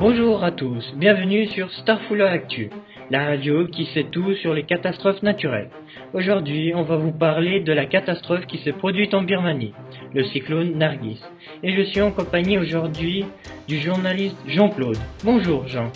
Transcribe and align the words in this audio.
Bonjour 0.00 0.42
à 0.42 0.50
tous, 0.50 0.94
bienvenue 0.96 1.46
sur 1.48 1.70
Starfula 1.70 2.30
Actu, 2.30 2.70
la 3.10 3.26
radio 3.26 3.66
qui 3.66 3.84
sait 3.84 4.06
tout 4.10 4.32
sur 4.36 4.54
les 4.54 4.62
catastrophes 4.62 5.22
naturelles. 5.22 5.68
Aujourd'hui, 6.14 6.72
on 6.74 6.84
va 6.84 6.96
vous 6.96 7.12
parler 7.12 7.60
de 7.60 7.70
la 7.74 7.84
catastrophe 7.84 8.46
qui 8.46 8.56
s'est 8.64 8.72
produite 8.72 9.12
en 9.12 9.20
Birmanie, 9.20 9.74
le 10.14 10.24
cyclone 10.24 10.78
Nargis. 10.78 11.20
Et 11.62 11.76
je 11.76 11.82
suis 11.82 12.00
en 12.00 12.12
compagnie 12.12 12.56
aujourd'hui 12.56 13.26
du 13.68 13.78
journaliste 13.78 14.38
Jean-Claude. 14.46 14.96
Bonjour 15.22 15.68
Jean. 15.68 15.92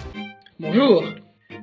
Bonjour. 0.61 1.03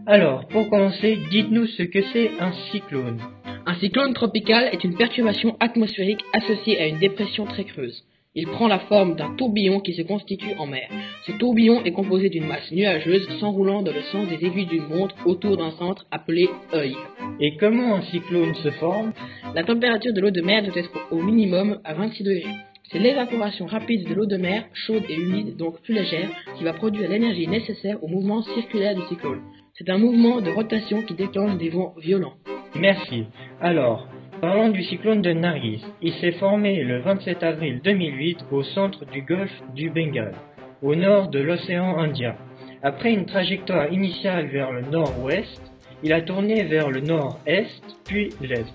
Alors, 0.08 0.48
pour 0.48 0.68
commencer, 0.68 1.20
dites-nous 1.30 1.68
ce 1.68 1.84
que 1.84 2.02
c'est 2.12 2.32
un 2.40 2.54
cyclone. 2.72 3.20
Un 3.68 3.76
cyclone 3.76 4.16
tropical 4.16 4.68
est 4.72 4.84
une 4.84 4.98
perturbation 4.98 5.58
atmosphérique 5.60 6.26
associée 6.34 6.82
à 6.82 6.88
une 6.88 6.98
dépression 6.98 7.46
très 7.46 7.66
creuse. 7.66 8.04
Il 8.34 8.48
prend 8.48 8.70
la 8.70 8.80
forme 8.80 9.16
d'un 9.18 9.36
tourbillon 9.36 9.82
qui 9.82 9.94
se 9.94 10.04
constitue 10.04 10.56
en 10.58 10.66
mer. 10.66 10.88
Ce 11.26 11.34
tourbillon 11.34 11.84
est 11.84 11.92
composé 11.92 12.30
d'une 12.30 12.48
masse 12.48 12.72
nuageuse 12.72 13.28
s'enroulant 13.40 13.82
dans 13.82 13.92
le 13.92 14.04
sens 14.04 14.30
des 14.30 14.46
aiguilles 14.46 14.68
d'une 14.68 14.88
montre 14.88 15.16
autour 15.26 15.58
d'un 15.58 15.72
centre 15.72 16.06
appelé 16.12 16.48
œil. 16.74 16.96
Et 17.42 17.58
comment 17.58 17.96
un 17.96 18.02
cyclone 18.04 18.56
se 18.56 18.72
forme? 18.72 19.12
La 19.54 19.66
température 19.66 20.14
de 20.14 20.22
l'eau 20.22 20.32
de 20.32 20.40
mer 20.40 20.64
doit 20.64 20.78
être 20.78 20.92
au 21.12 21.22
minimum 21.22 21.82
à 21.84 21.94
26 21.94 22.24
degrés. 22.24 22.56
C'est 22.90 23.00
l'évaporation 23.00 23.66
rapide 23.66 24.08
de 24.08 24.14
l'eau 24.14 24.26
de 24.26 24.38
mer, 24.38 24.64
chaude 24.74 25.04
et 25.10 25.16
humide, 25.16 25.58
donc 25.58 25.82
plus 25.82 25.94
légère, 25.94 26.30
qui 26.58 26.64
va 26.64 26.72
produire 26.72 27.10
l'énergie 27.10 27.48
nécessaire 27.48 28.02
au 28.02 28.08
mouvement 28.08 28.44
circulaire 28.44 28.96
du 28.96 29.02
cyclone. 29.10 29.42
C'est 29.74 29.90
un 29.90 29.98
mouvement 29.98 30.40
de 30.40 30.52
rotation 30.52 31.02
qui 31.02 31.16
déclenche 31.16 31.58
des 31.58 31.70
vents 31.70 31.96
violents. 31.98 32.36
Merci. 32.76 33.26
Alors, 33.60 34.08
Parlons 34.42 34.70
du 34.70 34.82
cyclone 34.82 35.22
de 35.22 35.34
Nargis. 35.34 35.84
Il 36.02 36.14
s'est 36.14 36.32
formé 36.32 36.84
le 36.84 37.02
27 37.02 37.44
avril 37.44 37.80
2008 37.84 38.40
au 38.52 38.64
centre 38.64 39.06
du 39.06 39.22
golfe 39.22 39.62
du 39.76 39.92
Bengale, 39.92 40.34
au 40.82 40.96
nord 40.96 41.28
de 41.28 41.38
l'océan 41.38 42.00
Indien. 42.00 42.36
Après 42.82 43.14
une 43.14 43.28
trajectoire 43.28 43.94
initiale 43.94 44.48
vers 44.48 44.72
le 44.72 44.82
nord-ouest, 44.82 45.62
il 46.02 46.12
a 46.12 46.22
tourné 46.22 46.64
vers 46.64 46.90
le 46.90 47.02
nord-est 47.02 47.84
puis 48.04 48.30
l'est, 48.42 48.66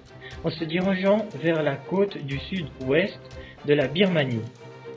en 0.44 0.50
se 0.50 0.62
dirigeant 0.62 1.26
vers 1.42 1.64
la 1.64 1.74
côte 1.74 2.16
du 2.24 2.38
sud-ouest 2.38 3.18
de 3.66 3.74
la 3.74 3.88
Birmanie, 3.88 4.44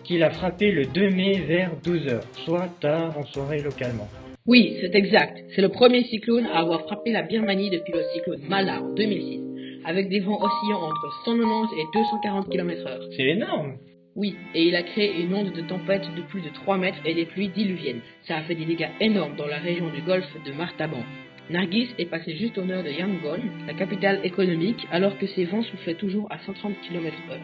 qu'il 0.04 0.22
a 0.22 0.30
frappé 0.30 0.72
le 0.72 0.86
2 0.86 1.10
mai 1.10 1.40
vers 1.48 1.72
12 1.84 2.08
heures, 2.10 2.28
soit 2.46 2.70
tard 2.80 3.18
en 3.18 3.26
soirée 3.26 3.64
localement. 3.64 4.08
Oui, 4.46 4.78
c'est 4.82 4.94
exact. 4.94 5.36
C'est 5.56 5.64
le 5.64 5.70
premier 5.70 6.04
cyclone 6.04 6.46
à 6.46 6.60
avoir 6.60 6.82
frappé 6.82 7.12
la 7.12 7.24
Birmanie 7.24 7.72
depuis 7.72 7.94
le 7.94 8.04
cyclone 8.14 8.42
Mala 8.48 8.84
en 8.84 8.94
2006 8.94 9.49
avec 9.86 10.10
des 10.10 10.20
vents 10.20 10.42
oscillant 10.42 10.82
entre 10.82 11.12
190 11.26 11.74
et 11.78 11.86
240 11.94 12.50
km/h. 12.50 13.16
C'est 13.16 13.30
énorme 13.30 13.78
Oui, 14.16 14.36
et 14.54 14.64
il 14.64 14.76
a 14.76 14.84
créé 14.84 15.22
une 15.22 15.34
onde 15.34 15.52
de 15.54 15.62
tempête 15.62 16.04
de 16.16 16.22
plus 16.24 16.42
de 16.42 16.50
3 16.50 16.78
mètres 16.78 17.00
et 17.06 17.14
des 17.14 17.26
pluies 17.26 17.50
diluviennes. 17.50 18.02
Ça 18.28 18.38
a 18.38 18.42
fait 18.42 18.56
des 18.56 18.66
dégâts 18.66 18.90
énormes 19.00 19.36
dans 19.36 19.48
la 19.48 19.58
région 19.58 19.90
du 19.90 20.02
golfe 20.02 20.36
de 20.46 20.52
Martaban. 20.52 21.04
Nargis 21.50 21.90
est 21.98 22.06
passé 22.06 22.36
juste 22.36 22.58
au 22.58 22.64
nord 22.64 22.84
de 22.84 22.90
Yangon, 22.90 23.42
la 23.66 23.74
capitale 23.74 24.20
économique, 24.24 24.86
alors 24.92 25.18
que 25.18 25.26
ses 25.26 25.46
vents 25.46 25.64
soufflaient 25.64 25.96
toujours 25.96 26.28
à 26.30 26.38
130 26.40 26.76
km/h. 26.88 27.40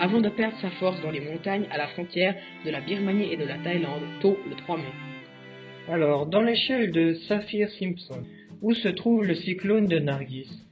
Avant 0.00 0.20
de 0.20 0.28
perdre 0.28 0.56
sa 0.60 0.70
force 0.70 1.00
dans 1.00 1.10
les 1.10 1.20
montagnes 1.20 1.66
à 1.70 1.78
la 1.78 1.86
frontière 1.88 2.34
de 2.64 2.70
la 2.70 2.80
Birmanie 2.80 3.32
et 3.32 3.36
de 3.36 3.44
la 3.44 3.58
Thaïlande, 3.58 4.02
tôt 4.20 4.36
le 4.48 4.56
3 4.56 4.78
mai. 4.78 4.82
Alors, 5.88 6.26
dans 6.26 6.42
l'échelle 6.42 6.90
de 6.90 7.14
Saphir-Simpson, 7.28 8.24
où 8.62 8.74
se 8.74 8.88
trouve 8.88 9.24
le 9.24 9.36
cyclone 9.36 9.86
de 9.86 10.00
Nargis? 10.00 10.65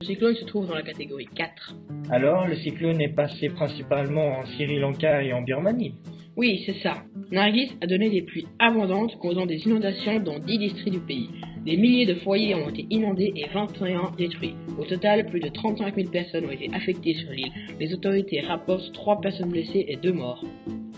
Le 0.00 0.06
cyclone 0.06 0.34
se 0.36 0.44
trouve 0.44 0.66
dans 0.66 0.74
la 0.74 0.82
catégorie 0.82 1.28
4. 1.34 1.74
Alors, 2.10 2.46
le 2.46 2.56
cyclone 2.56 3.00
est 3.00 3.14
passé 3.14 3.48
principalement 3.48 4.38
en 4.38 4.46
Sri 4.46 4.78
Lanka 4.78 5.22
et 5.22 5.32
en 5.32 5.42
Birmanie 5.42 5.94
Oui, 6.36 6.62
c'est 6.64 6.80
ça. 6.82 7.02
Nargis 7.32 7.72
a 7.80 7.86
donné 7.86 8.08
des 8.08 8.22
pluies 8.22 8.46
abondantes 8.60 9.18
causant 9.18 9.44
des 9.44 9.58
inondations 9.66 10.20
dans 10.20 10.38
10 10.38 10.58
districts 10.58 10.92
du 10.92 11.00
pays. 11.00 11.30
Des 11.66 11.76
milliers 11.76 12.06
de 12.06 12.14
foyers 12.14 12.54
ont 12.54 12.68
été 12.68 12.86
inondés 12.90 13.32
et 13.34 13.46
21 13.52 14.12
détruits. 14.16 14.54
Au 14.78 14.84
total, 14.84 15.26
plus 15.26 15.40
de 15.40 15.48
35 15.48 15.96
000 15.96 16.10
personnes 16.10 16.46
ont 16.46 16.50
été 16.50 16.70
affectées 16.72 17.14
sur 17.14 17.30
l'île. 17.32 17.52
Les 17.80 17.92
autorités 17.92 18.40
rapportent 18.40 18.92
3 18.92 19.20
personnes 19.20 19.50
blessées 19.50 19.84
et 19.88 19.96
2 19.96 20.12
morts. 20.12 20.44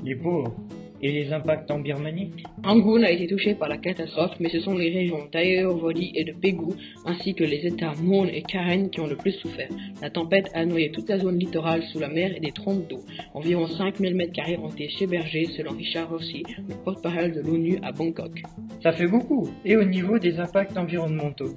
Les 0.04 0.14
pauvres 0.14 0.54
et 1.02 1.12
les 1.12 1.32
impacts 1.32 1.70
en 1.70 1.78
Birmanie 1.78 2.30
a 2.64 3.10
été 3.10 3.26
touché 3.26 3.54
par 3.54 3.68
la 3.68 3.78
catastrophe, 3.78 4.32
mais 4.40 4.48
ce 4.50 4.60
sont 4.60 4.74
les 4.74 4.90
régions 4.90 5.26
d'Ayeyarwady 5.32 6.12
et 6.14 6.24
de 6.24 6.32
Pegu, 6.32 6.74
ainsi 7.06 7.34
que 7.34 7.44
les 7.44 7.66
États 7.66 7.92
Mon 8.02 8.26
et 8.26 8.42
Karen 8.42 8.90
qui 8.90 9.00
ont 9.00 9.06
le 9.06 9.16
plus 9.16 9.32
souffert. 9.32 9.68
La 10.02 10.10
tempête 10.10 10.50
a 10.54 10.64
noyé 10.64 10.90
toute 10.90 11.08
la 11.08 11.18
zone 11.18 11.38
littorale 11.38 11.82
sous 11.92 11.98
la 11.98 12.08
mer 12.08 12.36
et 12.36 12.40
des 12.40 12.52
trompes 12.52 12.88
d'eau. 12.88 13.00
Environ 13.34 13.66
5000 13.66 14.14
m2 14.14 14.58
ont 14.58 14.68
été 14.68 14.90
hébergés, 15.00 15.46
selon 15.56 15.72
Richard 15.72 16.10
Rossi, 16.10 16.42
le 16.68 16.74
porte-parole 16.84 17.32
de 17.32 17.40
l'ONU 17.40 17.78
à 17.82 17.92
Bangkok. 17.92 18.42
Ça 18.82 18.92
fait 18.92 19.06
beaucoup. 19.06 19.48
Et 19.64 19.76
au 19.76 19.84
niveau 19.84 20.18
des 20.18 20.38
impacts 20.38 20.76
environnementaux 20.76 21.54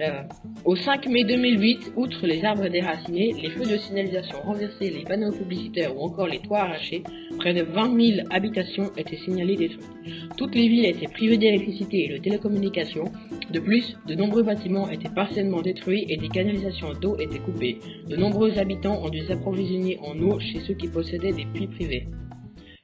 euh, 0.00 0.22
au 0.66 0.76
5 0.76 1.06
mai 1.06 1.24
2008, 1.24 1.92
outre 1.96 2.26
les 2.26 2.44
arbres 2.44 2.68
déracinés, 2.68 3.32
les 3.40 3.48
feux 3.48 3.64
de 3.64 3.78
signalisation 3.78 4.40
renversés, 4.42 4.90
les 4.90 5.04
panneaux 5.04 5.32
publicitaires 5.32 5.96
ou 5.96 6.02
encore 6.02 6.26
les 6.26 6.40
toits 6.40 6.58
arrachés, 6.58 7.02
près 7.38 7.54
de 7.54 7.62
20 7.62 8.14
000 8.16 8.28
habitations 8.30 8.90
étaient 8.96 9.16
signalées 9.16 9.56
détruites. 9.56 9.88
Toutes 10.36 10.54
les 10.54 10.68
villes 10.68 10.84
étaient 10.84 11.08
privées 11.08 11.38
d'électricité 11.38 12.04
et 12.04 12.12
de 12.12 12.18
télécommunications. 12.18 13.10
De 13.50 13.58
plus, 13.58 13.96
de 14.06 14.14
nombreux 14.14 14.42
bâtiments 14.42 14.90
étaient 14.90 15.08
partiellement 15.08 15.62
détruits 15.62 16.04
et 16.10 16.18
des 16.18 16.28
canalisations 16.28 16.92
d'eau 17.00 17.16
étaient 17.18 17.38
coupées. 17.38 17.78
De 18.06 18.16
nombreux 18.16 18.58
habitants 18.58 19.02
ont 19.02 19.08
dû 19.08 19.24
s'approvisionner 19.24 19.98
en 20.02 20.20
eau 20.20 20.38
chez 20.40 20.60
ceux 20.66 20.74
qui 20.74 20.88
possédaient 20.88 21.32
des 21.32 21.46
puits 21.46 21.68
privés. 21.68 22.06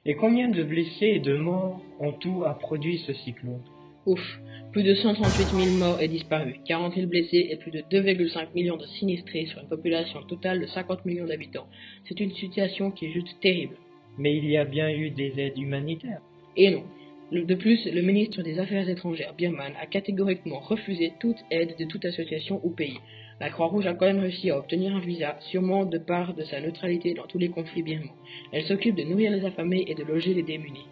Et 0.06 0.14
combien 0.14 0.48
de 0.48 0.62
blessés 0.62 1.12
et 1.14 1.20
de 1.20 1.36
morts 1.36 1.82
en 2.00 2.12
tout 2.12 2.42
a 2.44 2.54
produit 2.58 2.98
ce 3.06 3.12
cyclone? 3.12 3.60
Ouf, 4.06 4.40
plus 4.72 4.82
de 4.82 4.94
138 4.94 5.44
000 5.54 5.76
morts 5.76 6.00
et 6.00 6.08
disparus, 6.08 6.56
40 6.66 6.94
000 6.94 7.06
blessés 7.06 7.48
et 7.50 7.56
plus 7.56 7.70
de 7.70 7.80
2,5 7.80 8.54
millions 8.54 8.78
de 8.78 8.86
sinistrés 8.98 9.44
sur 9.46 9.60
une 9.60 9.68
population 9.68 10.22
totale 10.22 10.60
de 10.60 10.66
50 10.66 11.04
millions 11.04 11.26
d'habitants. 11.26 11.66
C'est 12.08 12.18
une 12.20 12.32
situation 12.32 12.90
qui 12.90 13.06
est 13.06 13.12
juste 13.12 13.38
terrible. 13.42 13.76
Mais 14.16 14.34
il 14.34 14.46
y 14.48 14.56
a 14.56 14.64
bien 14.64 14.88
eu 14.88 15.10
des 15.10 15.38
aides 15.38 15.58
humanitaires. 15.58 16.22
Et 16.56 16.70
non. 16.70 16.84
De 17.32 17.54
plus, 17.54 17.86
le 17.86 18.00
ministre 18.02 18.42
des 18.42 18.58
Affaires 18.58 18.88
étrangères 18.88 19.34
birman 19.34 19.72
a 19.80 19.86
catégoriquement 19.86 20.60
refusé 20.60 21.12
toute 21.20 21.38
aide 21.50 21.76
de 21.78 21.84
toute 21.84 22.04
association 22.06 22.60
ou 22.62 22.70
pays. 22.70 22.98
La 23.40 23.50
Croix-Rouge 23.50 23.86
a 23.86 23.94
quand 23.94 24.06
même 24.06 24.20
réussi 24.20 24.50
à 24.50 24.58
obtenir 24.58 24.94
un 24.94 25.00
visa, 25.00 25.36
sûrement 25.50 25.84
de 25.84 25.98
part 25.98 26.34
de 26.34 26.44
sa 26.44 26.60
neutralité 26.60 27.12
dans 27.12 27.26
tous 27.26 27.38
les 27.38 27.48
conflits 27.48 27.82
birmans. 27.82 28.14
Elle 28.52 28.64
s'occupe 28.64 28.96
de 28.96 29.04
nourrir 29.04 29.32
les 29.32 29.44
affamés 29.44 29.84
et 29.86 29.94
de 29.94 30.04
loger 30.04 30.32
les 30.32 30.42
démunis. 30.42 30.86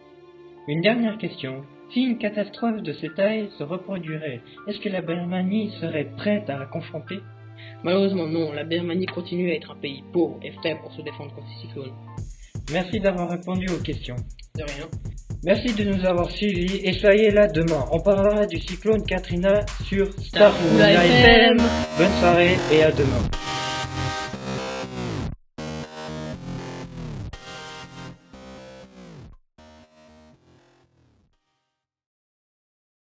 Une 0.69 0.83
dernière 0.83 1.17
question. 1.17 1.65
Si 1.93 2.03
une 2.03 2.19
catastrophe 2.19 2.83
de 2.83 2.93
cette 2.93 3.17
taille 3.17 3.51
se 3.59 3.65
reproduirait, 3.65 4.41
est-ce 4.69 4.79
que 4.79 4.89
la 4.89 5.01
Birmanie 5.01 5.73
serait 5.81 6.09
prête 6.17 6.49
à 6.49 6.57
la 6.57 6.67
confronter? 6.67 7.19
Malheureusement 7.83 8.29
non, 8.29 8.53
la 8.53 8.63
Birmanie 8.63 9.07
continue 9.07 9.51
à 9.51 9.55
être 9.55 9.73
un 9.73 9.81
pays 9.81 10.05
pauvre 10.13 10.39
et 10.45 10.53
faible 10.63 10.81
pour 10.83 10.93
se 10.93 11.03
défendre 11.03 11.35
contre 11.35 11.49
ces 11.49 11.67
cyclones. 11.67 11.93
Merci 12.73 13.01
d'avoir 13.01 13.31
répondu 13.31 13.67
aux 13.71 13.83
questions. 13.83 14.15
De 14.57 14.63
rien. 14.63 14.87
Merci 15.43 15.75
de 15.75 15.83
nous 15.83 16.07
avoir 16.07 16.31
suivis 16.31 16.77
et 16.85 16.93
soyez 16.93 17.33
là 17.33 17.49
demain. 17.49 17.85
On 17.91 17.99
parlera 17.99 18.47
du 18.47 18.59
cyclone 18.61 19.03
Katrina 19.05 19.67
sur 19.85 20.13
Star 20.13 20.55
FM. 20.79 21.57
Bonne 21.99 22.13
soirée 22.21 22.57
et 22.73 22.85
à 22.85 22.93
demain. 22.93 23.50